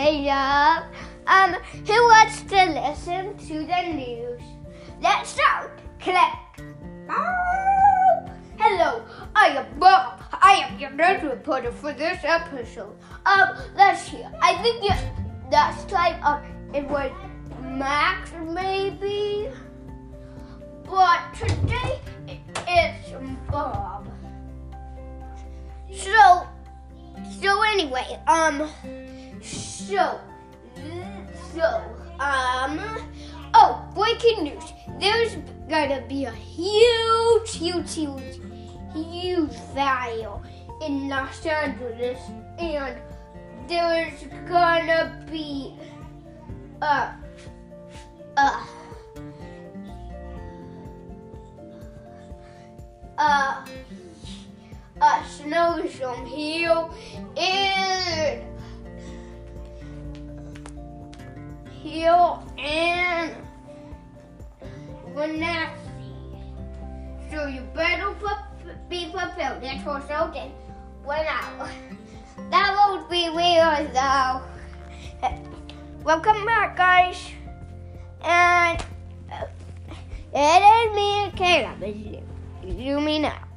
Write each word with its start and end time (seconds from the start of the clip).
Caleb. 0.00 0.84
Um, 1.26 1.52
who 1.86 1.92
wants 1.92 2.40
to 2.44 2.64
listen 2.72 3.36
to 3.36 3.66
the 3.66 3.82
news? 3.92 4.40
Let's 5.02 5.28
start. 5.28 5.78
Click. 6.00 6.16
Hello, 8.58 9.04
I 9.36 9.48
am 9.48 9.78
Bob. 9.78 10.22
I 10.32 10.52
am 10.64 10.78
your 10.78 10.90
news 10.92 11.22
reporter 11.22 11.70
for 11.70 11.92
this 11.92 12.18
episode. 12.24 12.96
Um, 13.26 13.50
let's 13.76 14.10
see. 14.10 14.24
I 14.40 14.54
think 14.62 14.82
you, 14.82 14.94
last 15.52 15.86
time 15.90 16.16
um, 16.24 16.42
it 16.74 16.88
was 16.88 17.12
Max, 17.62 18.32
maybe. 18.48 19.50
But 20.84 21.34
today 21.34 22.00
it's 22.66 23.12
Bob. 23.50 24.08
So, 25.92 26.46
so 27.38 27.62
anyway, 27.64 28.18
um, 28.26 28.66
so, 29.90 30.20
so, 31.52 31.82
um, 32.20 32.78
oh, 33.54 33.84
breaking 33.92 34.44
news. 34.44 34.62
There's 35.00 35.34
gonna 35.68 36.04
be 36.08 36.26
a 36.26 36.30
huge, 36.30 37.56
huge, 37.56 37.92
huge, 37.92 38.40
huge 38.94 39.52
fire 39.74 40.40
in 40.80 41.08
Los 41.08 41.44
Angeles, 41.44 42.20
and 42.60 42.96
there's 43.66 44.22
gonna 44.48 45.26
be 45.28 45.74
a, 46.82 47.12
a, 48.36 48.66
a, 53.18 53.64
a 55.02 55.24
snowstorm 55.28 56.26
here 56.26 56.86
in 57.34 58.49
here 61.82 62.38
in 62.58 63.34
Wenatchee. 65.14 65.74
So 67.30 67.46
you 67.46 67.62
better 67.74 68.14
be 68.88 69.10
prepared. 69.10 69.62
That's 69.62 69.82
for 69.82 70.02
something. 70.06 70.52
When 71.04 71.24
out. 71.26 71.68
That 72.50 72.74
won't 72.76 73.08
be 73.08 73.28
real 73.28 73.88
though. 73.94 74.42
Welcome 76.04 76.44
back, 76.44 76.76
guys. 76.76 77.30
And 78.22 78.84
uh, 79.32 79.46
it 80.34 80.62
is 80.62 80.94
me 80.94 81.24
and 81.24 81.36
Caleb. 81.36 81.82
You 82.62 83.00
me 83.00 83.20
now. 83.20 83.49